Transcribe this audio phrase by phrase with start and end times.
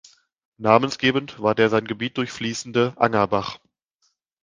[0.57, 3.59] Namensgebend war der sein Gebiet durchfließende Angerbach.